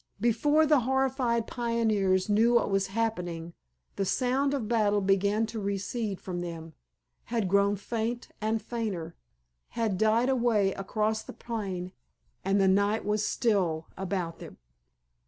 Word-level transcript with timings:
Before 0.19 0.65
the 0.65 0.79
horrified 0.79 1.45
pioneers 1.45 2.27
knew 2.27 2.55
what 2.55 2.71
was 2.71 2.87
happening 2.87 3.53
the 3.97 4.03
sound 4.03 4.51
of 4.55 4.67
battle 4.67 4.99
began 4.99 5.45
to 5.45 5.59
recede 5.59 6.19
from 6.19 6.41
them, 6.41 6.73
had 7.25 7.47
grown 7.47 7.75
faint 7.75 8.27
and 8.41 8.59
fainter, 8.63 9.13
had 9.77 9.99
died 9.99 10.27
away 10.27 10.73
across 10.73 11.21
the 11.21 11.33
plain, 11.33 11.91
and 12.43 12.59
the 12.59 12.67
night 12.67 13.05
was 13.05 13.23
still 13.23 13.85
about 13.95 14.39
them. 14.39 14.57